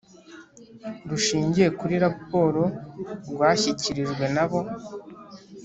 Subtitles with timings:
[1.09, 2.63] rushingiye kuri raporo
[3.31, 4.59] rwashyikirijwe nabo